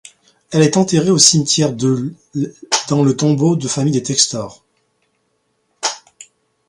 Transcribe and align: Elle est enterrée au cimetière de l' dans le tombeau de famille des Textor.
Elle 0.49 0.63
est 0.63 0.77
enterrée 0.77 1.11
au 1.11 1.19
cimetière 1.19 1.73
de 1.73 2.11
l' 2.33 2.51
dans 2.89 3.03
le 3.03 3.15
tombeau 3.15 3.55
de 3.55 3.67
famille 3.67 3.93
des 3.93 4.01
Textor. 4.01 4.65